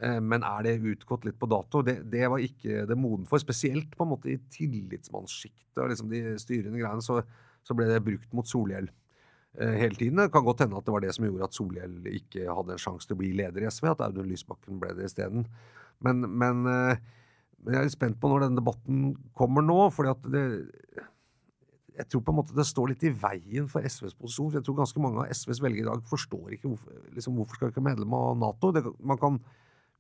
[0.03, 1.83] Eh, men er det utgått litt på dato?
[1.85, 3.41] Det, det var ikke det moden for.
[3.41, 7.21] Spesielt på en måte i tillitsmannssjiktet og liksom de styrende greiene, så,
[7.63, 10.19] så, ble det brukt mot Solhjell eh, hele tiden.
[10.21, 12.85] Det kan godt hende at det var det som gjorde at Solhjell ikke hadde en
[12.85, 15.47] sjanse til å bli leder i SV, at Audun Lysbakken ble det isteden.
[16.03, 17.01] Men, men, eh,
[17.63, 20.45] men, jeg er litt spent på når denne debatten kommer nå, fordi at det
[21.93, 24.47] jeg tror på en måte det står litt i veien for SVs posisjon.
[24.49, 27.59] for Jeg tror ganske mange av SVs velgere i dag forstår ikke hvorfor, liksom, hvorfor
[27.59, 28.71] skal vi ikke være medlem av Nato.
[28.73, 29.37] Det, man kan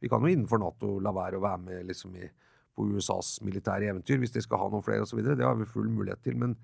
[0.03, 2.27] vi kan jo innenfor Nato la være å være med liksom i,
[2.75, 5.21] på USAs militære eventyr hvis de skal ha noen flere osv.
[5.23, 6.35] Det har vi full mulighet til.
[6.41, 6.57] Men,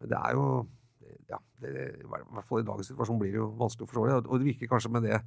[0.00, 0.48] men det er jo
[1.28, 4.18] ja, det, I hvert fall i dagens situasjon blir det jo vanskelig å forstå det.
[4.24, 5.20] Og det virker kanskje med det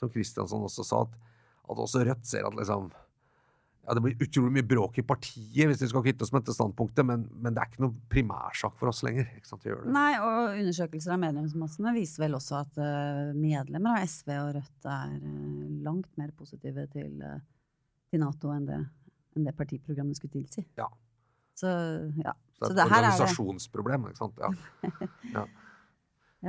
[0.00, 1.16] som Kristiansson også sa, at,
[1.70, 2.90] at også Rødt ser at liksom
[3.84, 6.56] ja, Det blir utrolig mye bråk i partiet hvis vi skal kvitte oss med dette
[6.56, 9.28] standpunktet, men, men det er ikke noe primærsak for oss lenger.
[9.36, 9.92] ikke sant, å gjøre det.
[9.92, 14.88] Nei, og undersøkelser av medlemsmassene viser vel også at eh, medlemmer av SV og Rødt
[14.88, 17.40] er eh, langt mer positive til, eh,
[18.10, 18.80] til Nato enn det,
[19.36, 20.66] enn det partiprogrammet skulle tilsi.
[20.80, 20.88] Ja.
[21.54, 21.70] Så
[22.18, 22.34] ja.
[22.58, 24.42] Så det er et er organisasjonsproblem, ikke sant.
[24.42, 24.50] Ja.
[25.36, 25.46] ja.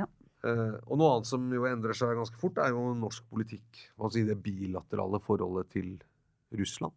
[0.02, 0.10] Ja.
[0.46, 3.88] Uh, og noe annet som jo endrer seg ganske fort, er jo norsk politikk.
[3.98, 5.96] Hva si det bilaterale forholdet til
[6.56, 6.94] Russland.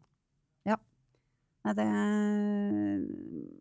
[1.67, 1.88] Nei, det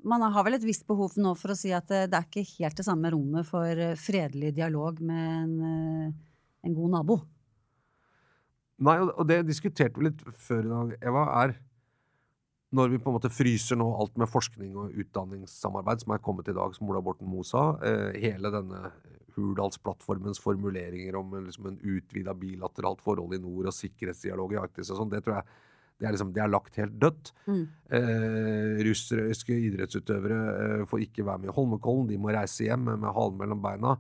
[0.09, 2.47] Man har vel et visst behov nå for å si at det, det er ikke
[2.55, 6.14] helt det samme rommet for eh, fredelig dialog med en,
[6.64, 7.19] en god nabo.
[8.87, 11.57] Nei, og det diskuterte vi litt før i dag, Eva, er
[12.77, 16.51] når vi på en måte fryser nå alt med forskning og utdanningssamarbeid som er kommet
[16.53, 18.91] i dag, som Ola Borten Moe sa, eh, hele denne
[19.38, 24.93] Hurdalsplattformens formuleringer om en, liksom en utvida bilateralt forhold i nord og sikkerhetsdialog i Arktis
[24.93, 25.64] og sånn, det tror jeg
[25.99, 27.33] det er, liksom, det er lagt helt dødt.
[27.51, 27.62] Mm.
[27.99, 33.01] Eh, russiske idrettsutøvere eh, får ikke være med i Holmenkollen, de må reise hjem med,
[33.03, 33.97] med halen mellom beina.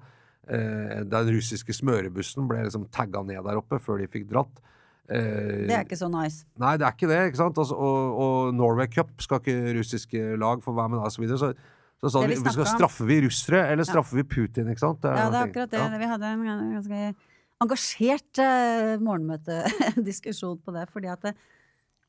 [0.48, 4.62] Eh, den russiske smørebussen ble liksom tagga ned der oppe før de fikk dratt.
[5.08, 6.46] Eh, Det er ikke så nice.
[6.60, 7.18] Nei, det er ikke det.
[7.30, 7.58] ikke sant?
[7.60, 11.20] Altså, og, og Norway Cup skal ikke russiske lag få være med der, og så
[11.24, 11.38] videre.
[11.42, 11.52] Så,
[12.00, 14.68] så sa Det vi vi skal straffer vi russere, eller straffer vi Putin?
[14.72, 15.04] ikke sant?
[15.04, 15.80] Ja, det er akkurat det.
[15.84, 15.98] ja.
[15.98, 17.02] Vi hadde en ganske
[17.58, 20.84] engasjert uh, morgenmøtediskusjon på det.
[20.92, 21.32] fordi at det,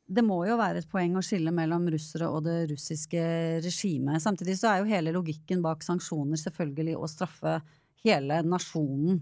[0.09, 3.23] det må jo være et poeng å skille mellom russere og det russiske
[3.65, 4.21] regimet.
[4.21, 7.59] Samtidig så er jo hele logikken bak sanksjoner selvfølgelig å straffe
[8.03, 9.21] hele nasjonen.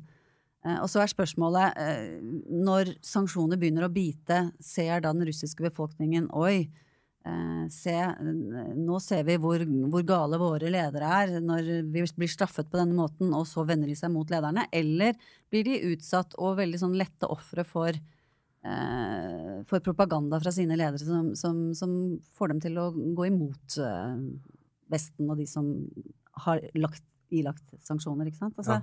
[0.65, 2.17] Eh, og så er spørsmålet, eh,
[2.51, 6.67] når sanksjoner begynner å bite, ser da den russiske befolkningen oi,
[7.27, 7.95] eh, se,
[8.77, 12.97] nå ser vi hvor, hvor gale våre ledere er når vi blir straffet på denne
[12.97, 14.67] måten, og så vender de seg mot lederne?
[14.71, 15.17] Eller
[15.51, 17.97] blir de utsatt og veldig sånn lette ofre for,
[19.69, 21.91] for propaganda fra sine ledere som, som, som
[22.35, 23.77] får dem til å gå imot
[24.91, 25.69] Vesten og de som
[26.45, 27.03] har lagt,
[27.35, 28.57] ilagt sanksjoner, ikke sant?
[28.57, 28.81] Altså, Ja.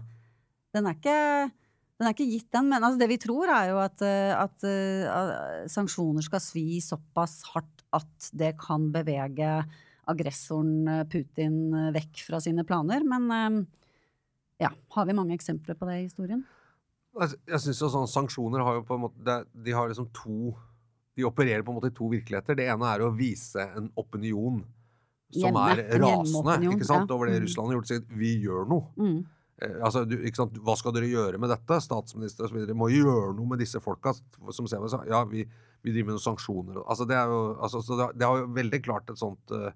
[0.74, 1.52] den, er ikke,
[2.00, 2.68] den er ikke gitt, den.
[2.68, 7.42] Men altså, det vi tror, er jo at, at, at eh, sanksjoner skal svi såpass
[7.54, 9.64] hardt at det kan bevege
[10.10, 13.04] aggressoren eh, Putin eh, vekk fra sine planer.
[13.06, 13.60] Men eh,
[14.66, 16.44] ja, har vi mange eksempler på det i historien?
[17.14, 20.50] Altså, Jeg synes jo sånn Sanksjoner har jo på en måte De har liksom to
[21.14, 22.56] De opererer på en måte i to virkeligheter.
[22.58, 24.64] Det ene er å vise en opinion
[25.32, 27.46] som er rasende ikke sant, over det Mm.
[27.46, 27.88] Russland har gjort.
[27.90, 28.90] Sier vi gjør noe.
[29.00, 29.24] Mm.
[29.62, 30.58] Eh, altså, du, ikke sant?
[30.58, 31.80] Hva skal dere gjøre med dette?
[31.80, 32.74] Statsminister osv.
[32.74, 35.08] må gjøre noe med disse folka som ser meg.
[35.10, 35.46] Ja, vi,
[35.82, 36.84] vi driver med noen sanksjoner.
[36.84, 39.70] Altså, det, jo, altså, så det, det har jo veldig klart et sånt uh,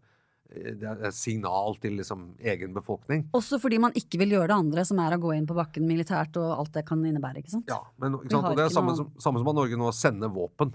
[0.48, 3.26] et signal til liksom, egen befolkning.
[3.36, 5.84] Også fordi man ikke vil gjøre det andre, som er å gå inn på bakken
[5.88, 7.42] militært og alt det kan innebære.
[7.42, 7.68] ikke sant?
[7.68, 8.48] Ja, men, ikke sant?
[8.48, 9.02] Og det er samme, noen...
[9.02, 10.72] som, samme som at Norge nå sender våpen.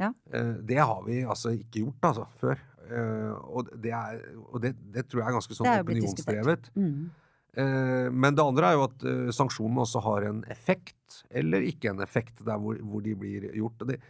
[0.00, 0.10] Ja.
[0.32, 2.66] Eh, det har vi altså ikke gjort altså, før.
[2.92, 6.70] Eh, og det, er, og det, det tror jeg er ganske sånn er opinionsdrevet.
[6.76, 7.10] Mm.
[7.52, 11.92] Eh, men det andre er jo at eh, sanksjonene også har en effekt, eller ikke
[11.92, 13.84] en effekt, der hvor, hvor de blir gjort.
[13.84, 14.00] Og det,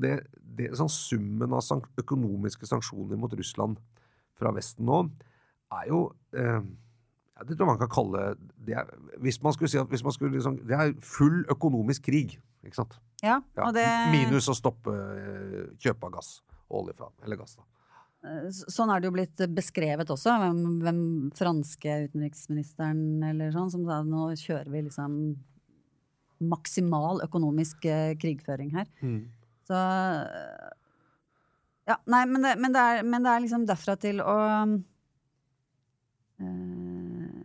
[0.00, 0.14] det,
[0.56, 3.80] det, sånn summen av sank økonomiske sanksjoner mot Russland
[4.36, 5.04] fra Vesten nå
[5.72, 6.00] er jo
[6.36, 6.60] eh,
[7.40, 8.24] Det tror jeg man kan kalle
[8.66, 8.90] det er,
[9.24, 12.82] Hvis man skulle si at hvis man skulle liksom, Det er full økonomisk krig, ikke
[12.82, 12.98] sant?
[13.22, 16.36] Ja, Ja, og det, Minus å stoppe eh, kjøp av gass.
[16.76, 17.64] Olje fra, eller gass, da.
[18.24, 20.38] Eh, Sånn er det jo blitt beskrevet også.
[20.42, 21.02] Hvem, hvem
[21.36, 25.20] franske utenriksministeren eller sånn som sa nå kjører vi liksom
[26.46, 28.90] maksimal økonomisk eh, krigføring her.
[29.68, 30.74] Så eh,
[31.86, 34.36] Ja, nei, men det, men det, er, men det er liksom derfra til å
[36.42, 37.36] eh,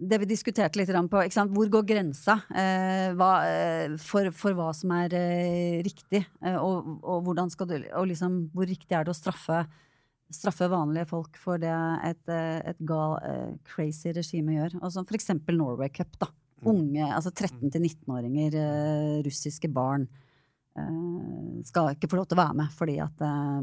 [0.00, 3.30] det vi diskuterte litt på, hvor går grensa eh, hva,
[4.00, 6.22] for, for hva som er eh, riktig?
[6.40, 9.64] Eh, og, og, hvordan skal du, og liksom, hvor riktig er det å straffe,
[10.34, 11.72] straffe vanlige folk for det
[12.06, 14.80] et, eh, et gal, eh, crazy regime gjør?
[14.82, 16.18] Altså, eksempel Norway Cup.
[16.18, 16.28] da.
[16.62, 20.08] Unge, altså 13-19-åringer, eh, russiske barn,
[21.66, 23.18] skal ikke få lov til å være med fordi at,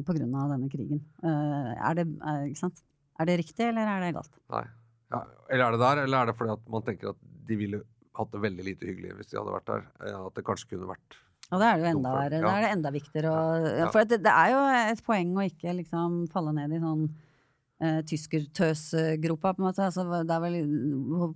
[0.06, 1.00] på grunn av denne krigen.
[1.24, 4.30] Er, det, er det riktig, eller er det galt?
[4.52, 4.66] Nei.
[5.10, 7.80] Ja, eller er det der, eller er det fordi at man tenker at de ville
[8.20, 9.88] hatt det veldig lite hyggelig hvis de hadde vært der?
[10.20, 12.50] At det kanskje kunne vært Og da er det jo enda, ja.
[12.52, 13.44] Er det enda viktigere å.
[13.94, 18.02] For det, det er jo et poeng å ikke liksom falle ned i sånn uh,
[18.10, 19.86] tyskertøsgropa, på en måte.
[19.86, 20.58] Altså, det er vel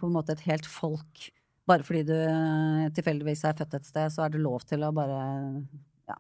[0.01, 1.29] på en måte et helt folk
[1.69, 4.89] Bare fordi du eh, tilfeldigvis er født et sted, så er det lov til å
[4.97, 5.19] bare
[6.09, 6.15] Ja,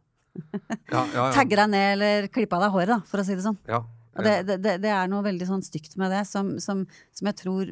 [0.93, 1.23] ja, ja.
[1.35, 3.57] tagge deg ned eller klippe av deg håret, da, for å si det sånn.
[3.67, 3.81] ja.
[4.11, 6.83] Og det, det, det, det er noe veldig sånn stygt med det, som, som,
[7.15, 7.69] som jeg tror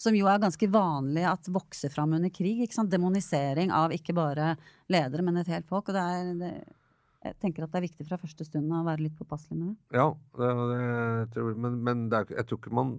[0.00, 2.60] Som jo er ganske vanlig at vokser fram under krig.
[2.64, 2.92] ikke sant?
[2.92, 4.54] Demonisering av ikke bare
[4.92, 5.88] ledere, men et helt folk.
[5.88, 6.52] Og det er det,
[7.26, 9.98] jeg tenker at det er viktig fra første stund å være litt påpasselig med det.
[9.98, 11.58] Ja, det, det tror jeg.
[11.64, 12.98] Men, men er, jeg tror ikke man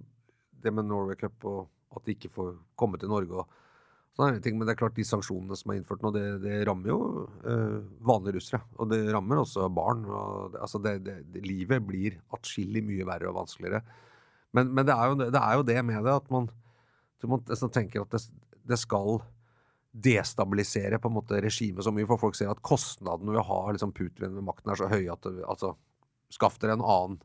[0.58, 3.56] Det med Norway Cup og at de ikke får komme til Norge og
[4.18, 6.90] sånne ting, Men det er klart, de sanksjonene som er innført nå, det, det rammer
[6.90, 6.98] jo
[7.46, 8.60] eh, vanlige russere.
[8.82, 10.02] Og det rammer også barn.
[10.10, 13.84] Og det, altså det, livet blir atskillig mye verre og vanskeligere.
[14.56, 16.48] Men, men er jo, det er jo det med det at man,
[17.20, 18.22] så man så tenker at det,
[18.68, 19.20] det skal
[19.98, 23.62] destabilisere på en måte regimet så mye, for folk ser at kostnadene ved å ha
[23.72, 25.72] liksom, Putin ved makten er så høye at det, altså,
[26.34, 27.18] skaff dere en annen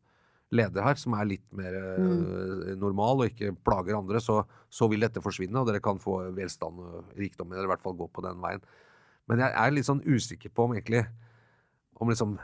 [0.53, 5.03] leder her som er litt mer eh, normal og ikke plager andre, så, så vil
[5.03, 8.23] dette forsvinne, og dere kan få velstand og rikdom, eller i hvert fall gå på
[8.25, 8.63] den veien.
[9.29, 11.05] Men jeg er litt sånn usikker på om egentlig
[12.01, 12.37] om liksom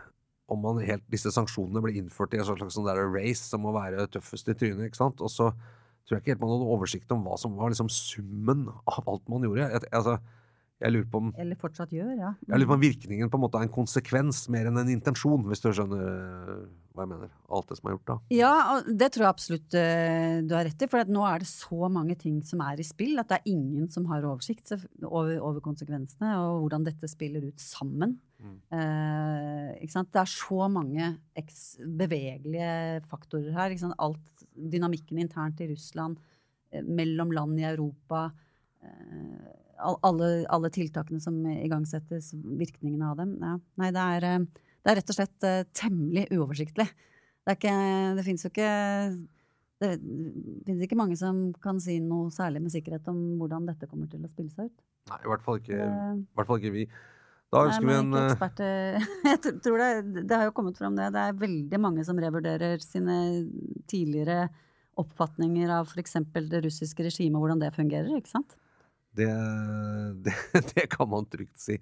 [0.49, 3.73] om man helt, disse sanksjonene blir innført i en slags sånn der race som må
[3.75, 4.87] være tøffest i trynet.
[4.87, 5.21] ikke sant?
[5.21, 5.51] Og så
[6.09, 9.25] tror jeg ikke helt man hadde oversikt om hva som var liksom summen av alt
[9.31, 9.69] man gjorde.
[9.69, 10.17] Jeg, altså,
[10.79, 12.29] jeg lurer på om Eller fortsatt gjør, ja.
[12.47, 15.43] jeg lurer på om virkningen på en måte er en konsekvens mer enn en intensjon,
[15.49, 16.61] hvis du skjønner øh,
[16.95, 17.33] hva jeg mener.
[17.51, 18.15] Alt det som er gjort da.
[18.33, 20.89] Ja, og det tror jeg absolutt eh, du har rett i.
[20.91, 23.51] For at nå er det så mange ting som er i spill, at det er
[23.51, 24.71] ingen som har oversikt
[25.03, 28.17] over, over konsekvensene og hvordan dette spiller ut sammen.
[28.39, 30.11] Eh, ikke sant?
[30.15, 31.09] Det er så mange
[31.99, 33.75] bevegelige faktorer her.
[33.99, 36.19] Alt dynamikken internt i Russland,
[36.71, 38.31] eh, mellom land i Europa.
[38.81, 43.37] eh, alle, alle tiltakene som igangsettes, virkningene av dem.
[43.41, 43.57] Ja.
[43.77, 44.39] Nei, det er, eh,
[44.83, 46.87] det er rett og slett eh, temmelig uoversiktlig.
[47.45, 49.27] Det, ikke, det fins jo ikke
[49.79, 49.93] det
[50.67, 54.19] finnes ikke mange som kan si noe særlig med sikkerhet om hvordan dette kommer til
[54.19, 54.81] å spille seg ut.
[55.09, 56.87] Nei, i hvert fall ikke, Det- hvert fall ikke vi.
[57.49, 59.05] Da Nei, vi en ikke øh.
[59.31, 61.09] Jeg tror det, det har jo kommet fram det.
[61.15, 63.15] Det er veldig mange som revurderer sine
[63.89, 64.49] tidligere
[64.99, 66.19] oppfatninger av f.eks.
[66.51, 68.11] det russiske regimet og hvordan det fungerer.
[68.19, 68.57] ikke sant?
[69.17, 69.29] det,
[70.25, 70.35] det,
[70.75, 71.79] det kan man trygt si.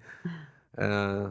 [0.78, 1.26] Eh,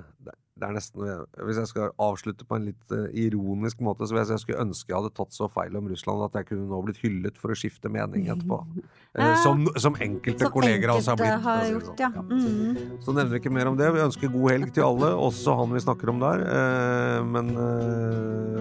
[0.58, 1.03] det, er nesten
[1.47, 4.43] Hvis jeg skal avslutte på en litt eh, ironisk måte, så vil jeg si jeg
[4.45, 7.38] skulle ønske jeg hadde tatt så feil om Russland at jeg kunne nå blitt hyllet
[7.39, 8.62] for å skifte mening etterpå.
[9.18, 11.39] Eh, som, som enkelte Som kolleger av oss har blitt.
[11.41, 11.95] har gjort, sånn.
[12.03, 12.10] ja.
[12.22, 12.99] Mm.
[13.01, 13.88] Så nevner vi ikke mer om det.
[13.95, 16.43] Vi ønsker god helg til alle, også han vi snakker om der.
[16.45, 17.49] Eh, men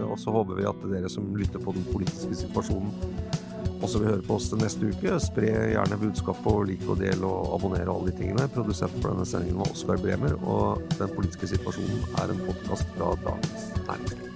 [0.07, 2.89] også håper vi at dere som lytter på den politiske situasjonen,
[3.83, 5.19] også vil høre på oss til neste uke.
[5.23, 8.49] Spre gjerne budskapet og lik og del og abonner og alle de tingene.
[8.55, 13.15] Produsent for denne sendingen var Oskar Bremer, og Den politiske situasjonen er en podkast fra
[13.27, 14.36] Dagens Næringsliv.